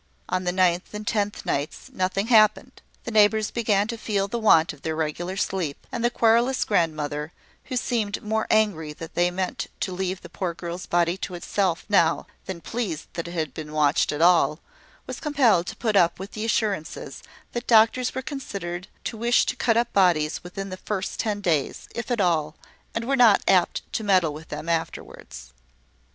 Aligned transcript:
On 0.29 0.45
the 0.45 0.51
ninth 0.51 0.95
and 0.95 1.05
tenth 1.05 1.45
nights 1.45 1.91
nothing 1.93 2.25
happened; 2.25 2.81
the 3.03 3.11
neighbours 3.11 3.51
began 3.51 3.87
to 3.87 3.99
feel 3.99 4.27
the 4.27 4.39
want 4.39 4.73
of 4.73 4.81
their 4.81 4.95
regular 4.95 5.37
sleep; 5.37 5.85
and 5.91 6.03
the 6.03 6.09
querulous 6.09 6.63
grandmother, 6.65 7.31
who 7.65 7.77
seemed 7.77 8.23
more 8.23 8.47
angry 8.49 8.93
that 8.93 9.13
they 9.13 9.29
meant 9.29 9.67
to 9.81 9.91
leave 9.93 10.21
the 10.23 10.27
poor 10.27 10.55
girl's 10.55 10.87
body 10.87 11.17
to 11.17 11.35
itself 11.35 11.85
now, 11.87 12.25
than 12.45 12.61
pleased 12.61 13.09
that 13.13 13.27
it 13.27 13.33
had 13.35 13.53
been 13.53 13.73
watched 13.73 14.11
at 14.11 14.23
all, 14.23 14.59
was 15.05 15.19
compelled 15.19 15.67
to 15.67 15.75
put 15.75 15.95
up 15.95 16.17
with 16.17 16.35
assurances 16.35 17.21
that 17.51 17.67
doctors 17.67 18.15
were 18.15 18.23
considered 18.23 18.87
to 19.03 19.15
wish 19.17 19.45
to 19.45 19.55
cut 19.55 19.77
up 19.77 19.93
bodies 19.93 20.43
within 20.43 20.69
the 20.69 20.77
first 20.77 21.19
ten 21.19 21.41
days, 21.41 21.87
if 21.93 22.09
at 22.09 22.19
all, 22.19 22.55
and 22.95 23.05
were 23.05 23.15
not 23.15 23.43
apt 23.47 23.83
to 23.93 24.03
meddle 24.03 24.33
with 24.33 24.47
them 24.47 24.67
afterwards. 24.67 25.53